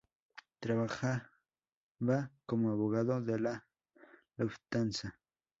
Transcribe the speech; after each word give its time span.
Trabajaba 0.59 1.29
como 2.47 2.71
abogado 2.71 3.21
de 3.21 3.39
la 3.39 3.67
Lufthansa. 4.37 5.19